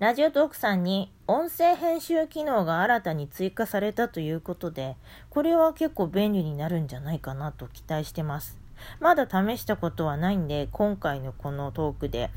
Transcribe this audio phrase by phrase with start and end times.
[0.00, 4.96] ラジオトークさんに音声編集機能が新たに追加されたということで、
[5.28, 8.58] これは結構便利になるんじゃないかなと期待してます。
[8.98, 12.30] まだ試したことはないんで、今回のこのトークで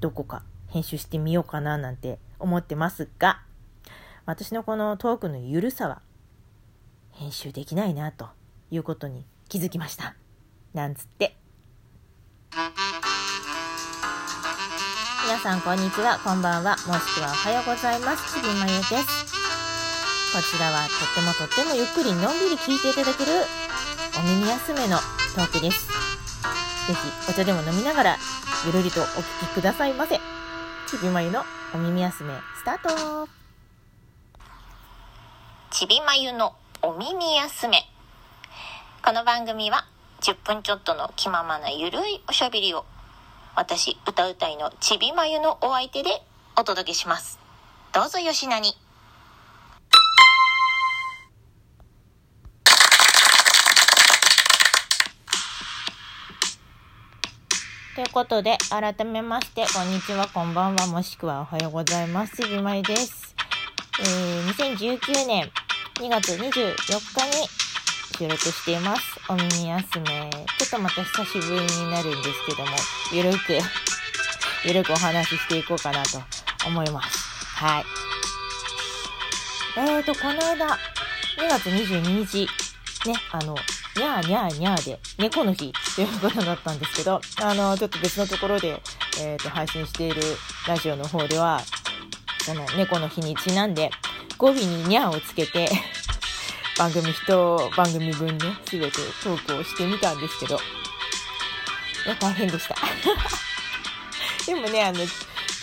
[0.00, 3.42] どこか編集してみようかななんて思ってますが、
[4.26, 6.02] 私のこのトークのゆるさは
[7.12, 8.26] 編集できないなと
[8.72, 10.16] いうことに気づきました。
[10.72, 11.36] なんつって。
[15.26, 18.38] 皆さんこんにちは、こんばんは、もしくはおはようございます。
[18.38, 19.24] ちびまゆです。
[20.36, 23.32] こちらはとってもとってもゆっくりのんびり聞いていただける
[24.20, 24.98] お耳休めの
[25.34, 25.88] トークです。
[25.88, 28.16] ぜひお茶でも飲みながら
[28.66, 30.20] ゆるりとお聞きくださいませ。
[30.88, 31.42] ちびまゆの
[31.74, 33.26] お耳休めスタート
[35.70, 37.78] ちびまゆのお耳休め。
[39.02, 39.86] この番組は
[40.20, 42.84] 10分ちょっとの気ままなゆるいおしゃべりを
[43.56, 46.10] 私、歌うたいのちびまゆのお相手で
[46.58, 47.38] お届けします。
[47.92, 48.72] どうぞよしなに。
[57.94, 62.42] ということで、改めまして、こんにちは、こんばんは、もしくはおはようございます。
[62.42, 63.36] ちびまゆです。
[64.00, 65.48] えー、2019年
[66.00, 67.46] 2月24日に
[68.18, 69.13] 収録しています。
[69.26, 70.30] お耳休め。
[70.58, 72.76] ちょっとまた久しぶりになるんですけども、
[73.10, 73.58] ゆるく、
[74.68, 76.22] ゆるくお話ししていこうかなと
[76.66, 77.46] 思います。
[77.56, 77.84] はい。
[79.78, 82.46] えーと、この間、2月22日、
[83.08, 83.54] ね、あの、
[83.96, 88.82] にゃーにゃーにゃーで、猫の日ということだったんですけど、あの、ちょっと別のところで、
[89.20, 90.20] えっ、ー、と、配信している
[90.68, 91.62] ラジオの方では、
[92.42, 93.90] その猫の日にちなんで、
[94.36, 95.70] 語尾ににゃーをつけて
[96.76, 97.16] 番組一
[97.76, 102.74] 番組分ね、すべてトークをしてみたんですけど、いや、大変でした。
[104.46, 104.98] でもね、あの、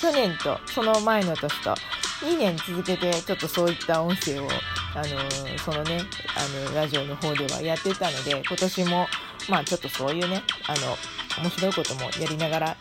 [0.02, 1.76] 去年とその前の年と
[2.22, 4.48] 2年続けてちょっとそういった音声を、
[4.95, 6.02] あの、そのね、
[6.36, 9.07] あの、ラジオの方ではやってたので、今年も、
[9.50, 10.97] まあちょっとそういうね、あの、
[11.44, 12.78] 面白いこともやりながら、ね、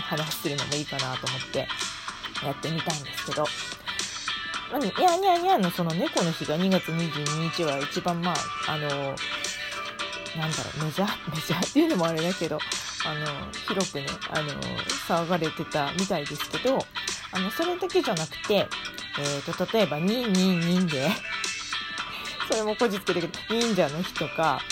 [0.00, 1.68] 話するのもいいかなと思って
[2.44, 3.46] やってみたんですけど、
[4.70, 8.34] まあ、にゃーにゃーにゃーのその猫の日が2月22日は一番まあ、
[8.68, 12.58] あの、なんだろう、メジャー、 メジャーっていうのもあれだけど、
[13.04, 13.26] あの、
[13.66, 14.52] 広くね、あの、
[15.08, 16.86] 騒がれてたみたいですけど、
[17.32, 18.68] あの、それだけじゃなくて、
[19.18, 21.10] えっ、と、例えば、にんにんにんで
[22.48, 24.62] それもこじつけたけど、忍者の日とか、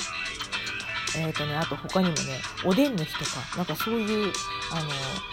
[1.16, 4.32] えっ、とね、あと他にもね、おでんの日とか、なんかそういう、
[4.70, 4.90] あの、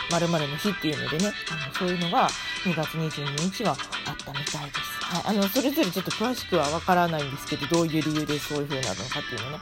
[0.09, 2.27] 〇〇の日っていうのでね、あのそういうのが
[2.65, 3.77] 2月22日は
[4.07, 5.03] あったみたいです。
[5.03, 5.37] はい。
[5.37, 9.57] あの、それぞれちょっと詳しくはわからないんですけど、どういう理由でそういう風になるのかっていうのね。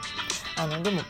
[0.55, 1.01] あの、でも、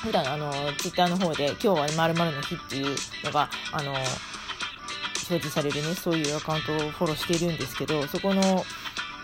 [0.00, 8.64] 普段あの、ツイッターの方で、今日は〇〇の日っていうのが、あの、表示されるね、そういうアカウントをフォローしているんですけど、そこの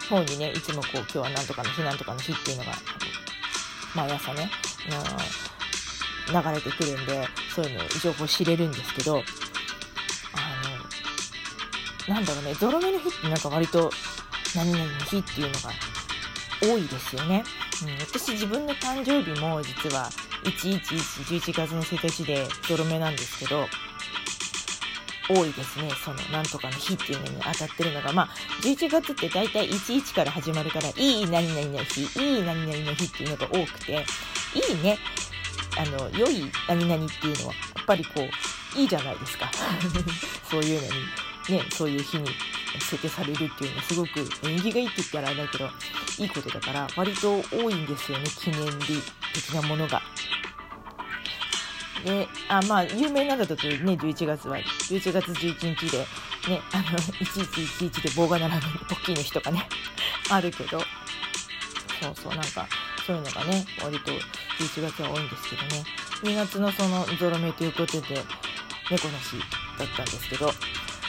[0.08, 2.72] 方にね、いつもこう、今日はなんとかの日なんとかの日っていうのが、
[3.94, 4.50] 毎朝ね、
[6.26, 9.22] 流れてくるんで、そういうの情報知れるんですけど、
[12.10, 13.88] なんだろうね、ゾロ目の日ってなんか割と
[14.56, 15.70] 何々の日っていうのが
[16.60, 17.44] 多いですよね。
[17.84, 20.10] うん、私自分の誕生日も実は
[20.42, 20.80] 111、
[21.38, 23.64] 11月の1日でゾロ目なんですけど、
[25.28, 25.88] 多いですね。
[26.04, 28.28] その、なんとかの日っていうのに当たってるのが、まあ、
[28.62, 34.98] 11月って大体11から始まるから、いい何々の日、いい何々の日っていうのが多くて、いいね、
[35.78, 39.48] あの、良い何々っていうのは、やっぱりこう、いいじゃないですか。
[40.50, 42.28] そういうのに、ね、そういう日に
[42.78, 44.08] 設定されるっていうのはすごく
[44.44, 45.68] 縁起がいいって言ったらあれだけど、
[46.18, 49.00] いいことだから、割と多いんですよね、記念日
[49.34, 50.02] 的なものが。
[52.04, 58.60] で、あ、まあ、有名なんだとね、11月は、11月11日で、ね、あの、1111で棒が並ぶ
[58.90, 59.68] 大きいの日とかね、
[60.30, 60.80] あるけど、
[62.00, 62.66] そうそう、なんか、
[63.06, 65.84] そういうのがね、割と11月は多いんですけどね。
[66.22, 68.22] 2月のそのゾロ目ということで、
[68.90, 69.38] 猫の日
[69.78, 70.52] だったんですけど、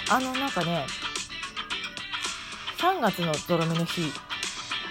[0.09, 0.85] あのなんかね、
[2.77, 4.11] 3月のゾロ目の日、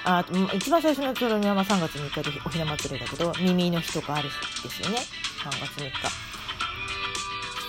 [0.04, 0.24] あ
[0.54, 4.98] 一番最初のゾロ目はま3月3日でおひな祭りだけど、耳の日とかある日ですよね。
[5.42, 6.30] 3月3日。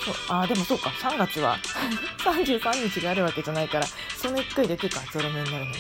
[0.04, 1.58] そうあでもそうか、3月は
[2.24, 3.88] 33日があるわけじゃないから、
[4.18, 5.78] その1回だけか、ゾロ目になるのは。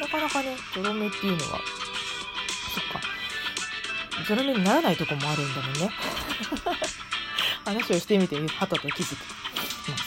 [0.00, 1.60] なかなかね、ゾロ目っていうのは、
[2.74, 3.00] そっか、
[4.26, 5.90] ゾロ目にならないとこもあるんだもんね。
[7.64, 9.31] 話をしてみて、はたと気づく。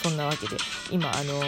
[0.05, 0.55] そんなわけで、
[0.91, 1.41] 今、あの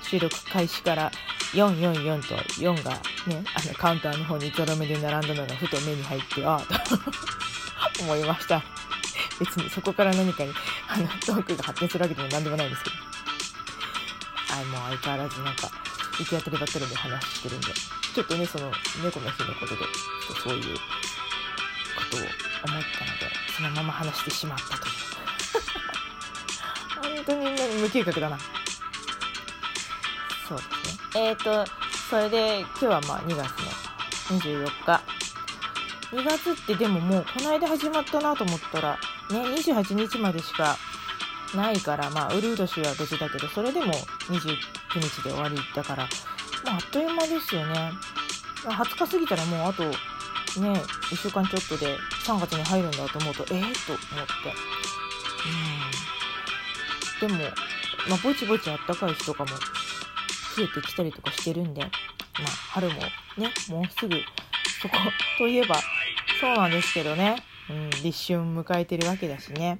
[0.00, 1.10] 収録開始から
[1.52, 2.92] 444と4が
[3.26, 6.60] ね、あのカウンターの方にゾロ目で並んだのがふと目に入って、ああ、
[7.92, 8.62] と 思いました。
[9.40, 10.54] 別にそこから何かに、
[10.86, 12.96] あの、トークが発展するわけでも何でもないんですけど。
[14.54, 15.68] あもう相変わらずなんか
[16.16, 17.66] 行き当たりばったりで話してるんで
[18.14, 18.70] ちょっとねその
[19.02, 20.80] 猫の日のことでちょっとそういうこ
[22.12, 22.30] とを思っ
[22.62, 22.82] たので
[23.56, 25.83] そのまま話してしまったという
[27.26, 28.38] 当にみんなに無計画だな。
[30.48, 31.20] そうですね。
[31.20, 31.70] えっ、ー、と
[32.10, 33.50] それで今日はまあ2月
[34.30, 35.00] の24日。
[36.12, 38.98] 2月ってでももうこの間始まったなと思ったら
[39.30, 40.76] ね28日までしか
[41.56, 43.92] ないからまあウルード氏は別だけどそれでも
[44.28, 46.06] 29日で終わりだから
[46.64, 47.92] まあ、あっという間ですよね。
[48.64, 49.92] 20日過ぎたらもうあとね
[51.10, 54.48] 1週間ちょっとで3月に入るんだと思うとええー、と思って。
[55.46, 55.83] うん。
[57.26, 57.38] でも、
[58.08, 59.50] まあ、ぼちぼちあったかい日とかも
[60.56, 61.90] 増えてきたりとかしてるんでまあ
[62.48, 64.16] 春もねもうすぐ
[64.82, 64.96] そこ
[65.38, 65.76] といえば
[66.40, 67.36] そうなんですけどね、
[67.70, 69.78] うん、立春迎えてるわけだしね。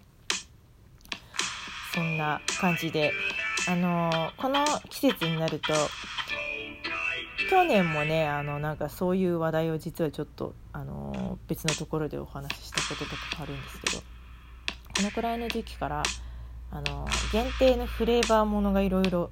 [1.95, 3.13] そんな感じで。
[3.67, 5.73] あのー、この季節になると
[7.49, 14.03] 去年もねあのなんかそういう話題を実はちょっとあのー、別のところでお話ししたこととかあるんですけど
[14.97, 16.03] このくらいの時期から
[16.75, 19.31] あの、限定のフレーバーものがいろいろ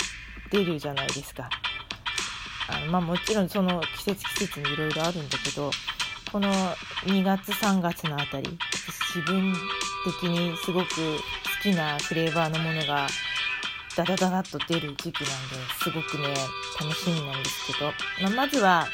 [0.50, 1.50] 出るじゃないですか。
[2.69, 5.71] あのまあ、もちろんその季節季節にいろいろあるんだけど
[6.31, 6.49] この
[7.05, 8.59] 2月3月のあたり
[9.15, 9.53] 自分
[10.21, 10.91] 的にすごく好
[11.62, 13.06] きなフレーバーのものが
[13.97, 16.35] ダダダダッと出る時期なんですごくね
[16.81, 17.87] 楽しみなんですけど、
[18.23, 18.87] まあ、まずは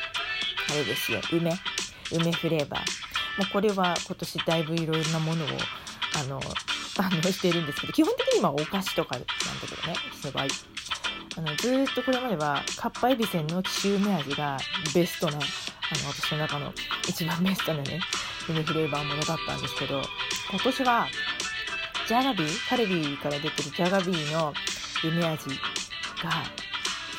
[0.71, 1.53] あれですよ梅
[2.11, 2.81] 梅フレーバー
[3.39, 5.49] もうこれは今年だいぶいろいろなものを
[6.19, 6.41] あの
[6.99, 9.29] あのしているんですけど基本的にはお菓子とかなんだ
[9.69, 10.47] けどね私の場合。
[11.37, 14.59] あのずっとこれまではカッパエビセンの紀州梅味が
[14.93, 15.41] ベストなあの
[16.13, 16.73] 私の中の
[17.09, 18.01] 一番ベストなね
[18.49, 20.03] 梅フレーバーものだったんですけど
[20.51, 21.07] 今年は
[22.09, 24.53] ジャガビーカルビーから出てるジャガビーの
[25.05, 25.55] 梅味が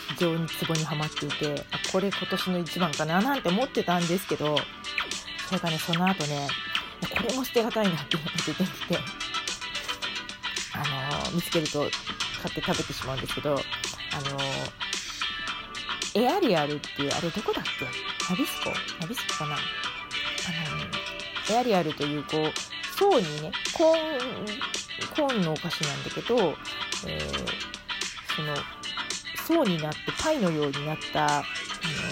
[0.09, 4.57] 非常にツボにはまっていてあこれ今年の一番かななんて思ってたんですけど
[5.47, 6.47] それがねその後ね
[7.01, 8.97] これも捨てがたいなっていうのが出てきて、
[11.31, 11.79] 見つけると
[12.41, 17.85] 買って食べてしまうんですけどあのー、エアリアルっていうあれどこだっけ？
[18.29, 18.71] ナビスコ？
[19.01, 19.55] ナビスコかな？
[19.55, 23.99] あのー、エアリアルというこう層にねコーン
[25.15, 26.55] コーンのお菓子なんだけど、
[27.07, 27.69] えー
[28.35, 28.55] その
[29.63, 31.43] 層になってパイのようになったあの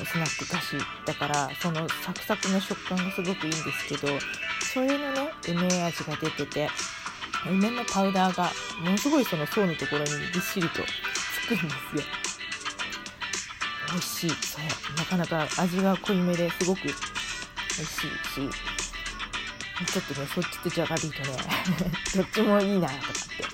[0.06, 0.75] スナック菓子
[1.06, 4.19] だからそのサクサクの食感がすごくいいんですけど
[4.74, 6.69] それのね梅味が出てて
[7.49, 8.51] 梅のパウダーが
[8.83, 12.03] ものすごいその層のところにぎっしりとつくんですよ。
[13.91, 14.29] 美味しい。
[14.29, 14.97] そう。
[14.97, 16.83] なかなか味が濃いめですごく。
[16.83, 17.03] 美味し
[17.79, 18.67] いし。
[19.85, 21.38] ちょっとねそっちとじゃがりとね
[22.15, 23.45] どっちもいいなとかって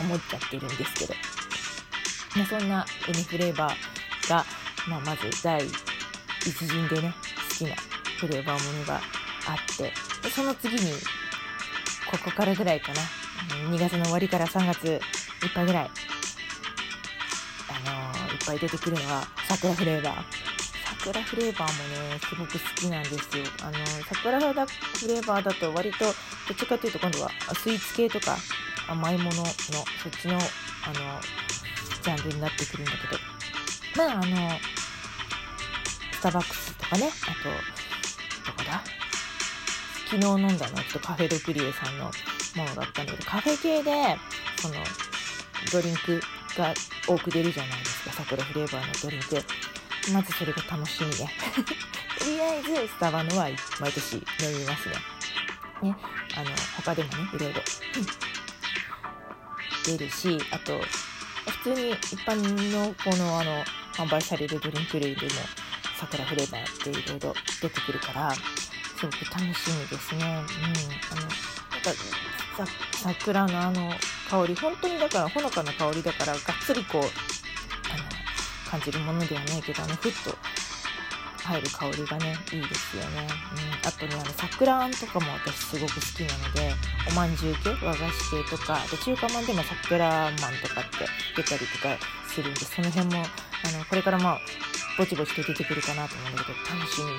[0.00, 1.14] 思っちゃってるんですけど。
[2.36, 4.46] まあ、そんなウニフレーバーが、
[4.86, 5.66] まあ、まず第
[6.46, 7.12] 一陣でね
[7.48, 7.74] 好きな
[8.18, 9.00] フレーバーものが
[9.46, 9.92] あって
[10.22, 10.92] でその次に
[12.10, 13.00] ここからぐらいかな。
[13.70, 15.00] 2月の終わりから3月いっ
[15.54, 15.90] ぱいぐらい。
[17.68, 20.24] あのー、いっぱい出てくるのは桜フレーバー。
[20.98, 23.44] 桜フレーバーもねすごく好きなんですよ。
[23.62, 26.14] あのー、桜フレーバーだと割とどっ
[26.56, 28.36] ちかというと今度はスイーツ系とか
[28.88, 29.50] 甘いもののそ
[30.08, 31.20] っちのあの
[32.02, 33.20] ジャンルになってくるんだけど。
[33.96, 34.58] まああの
[36.12, 37.26] スターバックスとかねあ
[38.46, 38.82] とどこだ？
[40.10, 42.10] 昨日飲んだのはちょっとカフェドクリエさんのも
[42.68, 44.16] のだったんだけどカフェ系で
[44.60, 44.74] その
[45.70, 46.20] ドリンク
[46.58, 46.74] が
[47.06, 48.12] 多く出るじゃないですか。
[48.14, 49.36] 桜フレーバーのドリンク。
[50.12, 51.18] まずそれが楽しみで。
[52.18, 53.48] とりあえずスタバのは
[53.78, 54.22] 毎年飲
[54.58, 54.94] みますね。
[55.82, 55.96] ね。
[56.36, 57.62] あの他でもねいろいろ。
[59.86, 60.80] 出るしあと
[61.62, 62.34] 普通に一般
[62.72, 63.64] のこのあの
[63.94, 65.32] 販売されるドリンク類でも
[65.98, 68.32] 桜フレーバーっていろいろ出てくるから
[69.00, 70.24] すごく楽しみですね。
[70.24, 70.42] うん、あのなん
[72.66, 73.94] か桜のあの
[74.28, 77.10] 香り本当にだからほのかな香りだからがっつりこうあの
[78.70, 80.36] 感じるものではないけどあのふっと
[81.48, 83.28] 入る香りがねいいですよね、うん、
[83.88, 86.74] あとねあの桜あんとかも私すごく好きなので
[87.10, 91.96] おまんじゅう系和菓子系とかあと中華まんでも桜まんとかって出たりとか
[92.28, 93.24] するんでその辺もあ
[93.78, 94.40] のこれからまあ
[94.98, 97.12] ぼちぼちと出てくるかなと思うんだけど楽しみに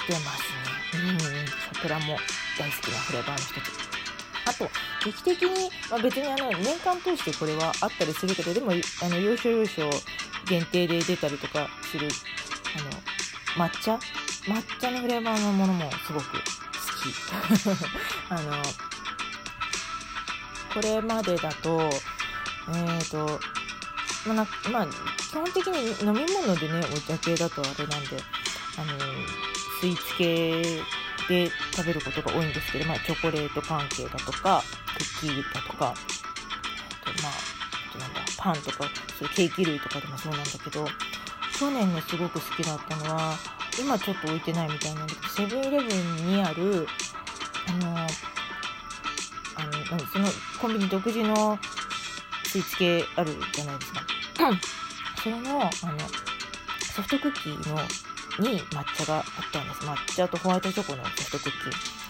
[0.00, 0.70] してますね。
[0.94, 2.16] うん桜も
[2.58, 3.90] 大好きなフレーバーの一つ。
[4.46, 4.70] あと
[5.04, 9.88] 時期的に、まあ、別にあの年間通してこれはあったりするけどでもあの要所要所
[10.48, 12.08] 限定で出たりとかする
[13.56, 13.98] あの抹茶？
[14.46, 16.44] 抹茶のフレーバーのものもすごく好き。
[18.30, 18.62] あの
[20.72, 23.40] これまでだとえっ、ー、と
[24.26, 24.86] まあなまあ、
[25.18, 28.16] 基本的に飲み物でねお茶系だとあれなんで
[28.76, 29.49] あの
[29.80, 30.62] スイーツ系
[31.28, 34.62] で食べることが多いんですけど、まあ、チョコレート関係だとか
[34.96, 37.32] クッキーだとかあとまあ
[37.88, 38.84] あとなんだパンとか
[39.18, 40.84] そういうケーキ類とかでもそうなんだけど
[41.58, 43.34] 去年ねすごく好きだったのは
[43.80, 46.86] 今ちょっと置いてないみたいなんだけどセブンイレブンにある
[47.68, 48.02] あのあ
[49.64, 50.26] の何その
[50.60, 51.58] コンビニ独自の
[52.44, 54.06] スイーツ系あるじゃないですか。
[55.22, 55.70] それのあの
[56.94, 57.78] ソフトクッキーの
[58.38, 59.80] に抹茶があったんです。
[59.84, 62.00] 抹茶とホワイトチョコのソフトクッキー。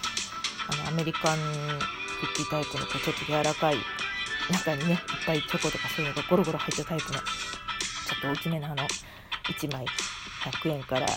[0.69, 3.75] あのアメリカンクッキータイプのちょっと柔らかい
[4.51, 7.21] 中にねいっぱいチョコとかそういうのがゴロゴロ入ったタイプのちょ
[8.17, 8.83] っと大きめなあの
[9.43, 9.85] 1枚
[10.63, 11.07] 100円から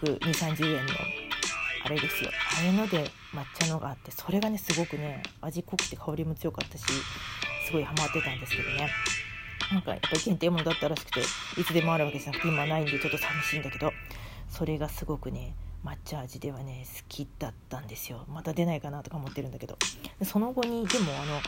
[0.00, 0.92] 12030円の
[1.84, 2.30] あれですよ。
[2.60, 6.84] あれので抹茶のがあってそれがねすごくね味濃くて香りも強かったし
[7.66, 8.90] すごいハマってたんですけどね。
[9.72, 11.20] なんかやっぱり限定ものだったらしくて
[11.60, 13.92] いつでもあるわけじゃなくて今ないんでちょっと寂しいんだけど。
[14.50, 18.24] それがすごくね抹茶味ではね好きだったんですよ。
[18.28, 19.76] また出ないかなとか思ってるんだけど。
[20.24, 21.40] その後にでもあの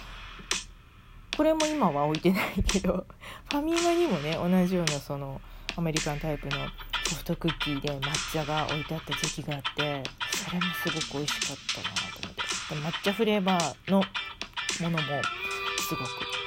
[1.37, 3.07] これも今は置いてないけど
[3.51, 5.41] ファミマにもね同じようなその
[5.77, 6.69] アメリカンタイプの
[7.07, 12.51] ソフトクッキーで抹茶が置いてあった時期があってそれもすごく美味しかったなと思って。
[12.71, 14.05] 抹茶フレーバーのも
[14.91, 14.99] のも
[15.79, 16.41] すごく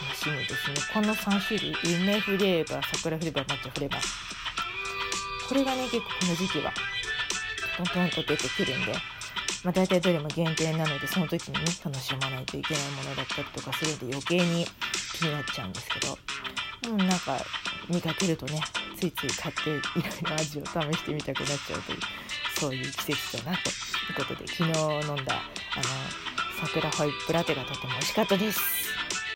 [0.00, 0.76] 楽しみですね。
[0.94, 4.39] この3種類梅フレーバー桜フレーバー抹茶フレーバー。
[5.50, 6.72] これがね結構この時期は
[7.76, 8.92] トントンと出てくるんで、
[9.64, 14.64] まあ、大体どれも限定なのでその時にね楽しまないといけないものだったりとかするんで余計に
[15.18, 16.18] 気になっちゃうんですけど
[16.90, 17.36] うんなんか
[17.88, 18.60] 見かけるとね
[18.96, 21.98] ついつい買っていろいろ味を試してみたくなっちゃうという
[22.60, 25.78] そういう季節だなということで昨日飲んだあ
[26.62, 28.99] の桜ホイップラテがとても美味しかったです。